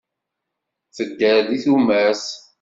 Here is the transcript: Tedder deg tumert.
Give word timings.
Tedder 0.95 1.39
deg 1.49 1.61
tumert. 1.63 2.25